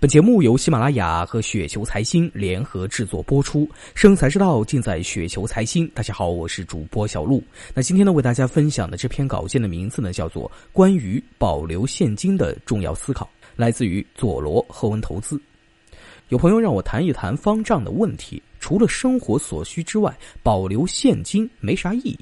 [0.00, 5.88] 本节目由喜马拉雅和雪球财经联合制作播出，生财之道尽在雪球财经。
[5.88, 7.42] 大家好，我是主播小璐。
[7.74, 13.24] 那今天呢，为大家分享的这篇稿件的名字呢，叫做《关于保留现金的重要思考》，
[13.56, 15.36] 来自于佐罗赫文投资。
[16.28, 22.16] 有朋友让我谈一谈方丈的问题，除了生活所需之外，保留现金没啥意义。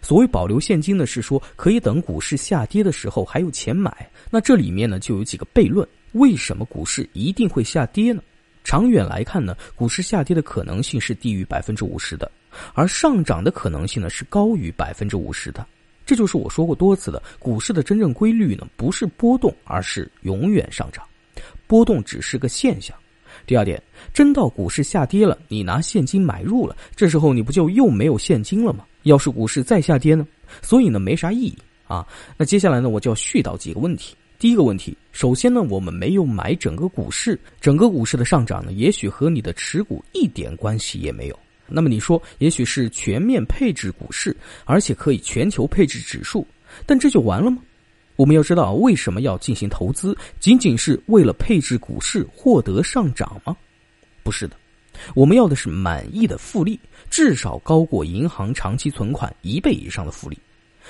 [0.00, 4.10] 所谓保留现金呢，是说可以等股市下跌的时候还有钱买。
[4.30, 5.86] 那这里面呢，就有几个悖论。
[6.12, 8.22] 为什么股市一定会下跌呢？
[8.62, 12.30] 长远来看呢，股市下跌的可能性是低于百分之五十的，
[12.74, 15.66] 而上涨的可能性呢是高于百分之五十的。
[16.04, 21.04] 这就是我说过多次的，股市的真正规律呢不是波动，而是永远上涨，
[21.66, 22.94] 波动只是个现象。
[23.46, 28.84] 第二点，真到股市下跌了，你拿现金买入了，这时候你不就又没有现金了吗？
[29.04, 30.26] 要是股市再下跌呢？
[30.60, 32.06] 所以呢没啥意义啊。
[32.36, 34.14] 那接下来呢，我就要絮叨几个问题。
[34.40, 41.38] 第一个问题，首先呢，我们没有买整个股市，整个股市的上涨呢，也许和你的持股一点关系也没有。
[41.68, 46.46] 那么你说，也许是全面配置股市，而且可以全球配置指数，
[46.86, 47.58] 但这就完了吗？
[48.16, 50.16] 我们要知道，为什么要进行投资？
[50.38, 53.54] 仅仅是为了配置股市获得上涨吗？
[54.22, 54.56] 不是的，
[55.14, 60.38] 我们要的是满意的复利，至少高过银行长期存款一倍以上的复利。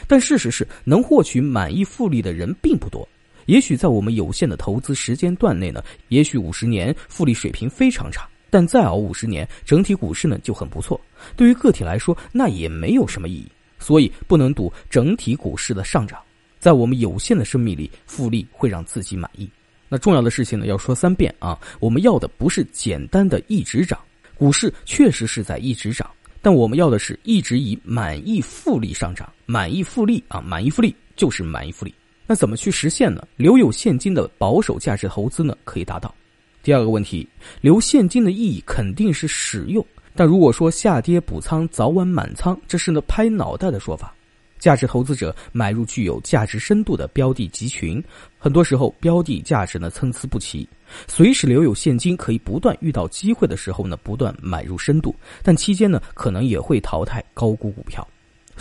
[0.06, 3.08] 但事实是，能获取满意复利的人并不多。
[3.50, 11.00] 也许在我们有限的投资时间段内呢，也许五十年复利水平非常差，但再熬五十年，整体股市呢就很不错。
[11.34, 13.50] 对于个体来说，那也没有什么意义。
[13.80, 16.20] 所以不能赌整体股市的上涨。
[16.60, 19.50] 在我们有限的生命里，复利会让自己满意。
[19.88, 21.58] 那重要的事情呢，要说三遍啊！
[21.80, 23.98] 我们要的不是简单的一直涨，
[24.36, 26.08] 股市确实是在一直涨，
[26.40, 29.28] 但我们要的是一直以满意复利上涨。
[29.44, 31.92] 满意复利啊，满意复利就是满意复利。
[32.30, 33.26] 那怎么去实现呢？
[33.34, 36.14] 留有现金的保守价值投资呢，可以达到。
[36.62, 37.28] 第二个问题，
[37.60, 44.14] 留现金的意义肯定是使用，但如果说下跌补仓，早晚满仓，这是呢拍脑袋的说法。
[44.60, 48.00] 价值投资者买入具有价值深度的标的集群，
[48.38, 50.68] 很多时候标的价值呢参差不齐，
[51.08, 58.06] 随时留有现金，可以不断遇到机会的时候呢不断买入深度，但期间呢可能也会淘汰高估股票。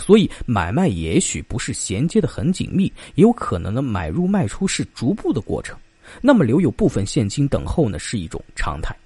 [0.00, 5.78] 所以买卖也许不是衔接的很紧密，也有可能呢买入卖出是逐步的过程。
[6.20, 8.96] 那么留有部分现金等候呢是一种常态。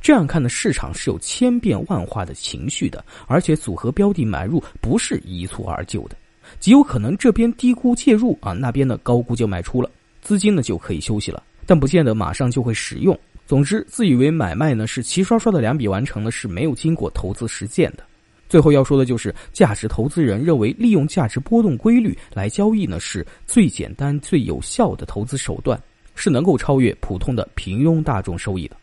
[0.00, 6.16] 这样看呢，市场是有千变万化的情绪的，而且组合标的买入不是一蹴而就的，
[6.60, 13.18] 极有可能这边低估介入啊，那边呢高估就卖出了，资金呢就可以休息了，但不见得马上就会使用。
[13.44, 18.04] 总之，自以为买卖呢是齐刷刷的两笔完成呢，是没有经过投资实践的。
[18.52, 25.82] 最后要说的就是，价值投资人认为利用价值波动规律来交易呢，是最简单、最有效的投资手段，
[26.14, 28.76] 是能够超越普通的平庸大众收益的。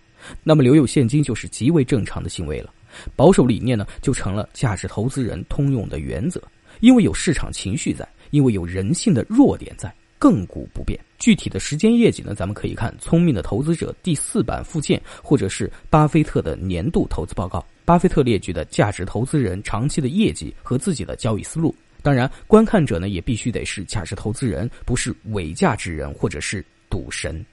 [0.44, 2.74] 那么留有现金就是极为正常的行为了。
[3.16, 6.42] 保守理念呢，就成了价值投资人通用的原则，
[6.80, 9.94] 因为有市场情绪在，因为有人性的弱点在。
[10.20, 11.00] 亘古不变。
[11.20, 12.34] 具体的时间业绩呢？
[12.34, 17.64] 咱们可以看《聪明的投资者》第四版附件，或者是巴菲特的年度投资报告。
[17.84, 21.76] 巴菲特列举的价值投资人长期的业绩和自己的交易思路。
[22.02, 27.46] 当然，观看者呢也必须得是价值投资人，不是伪价值人或者是赌神。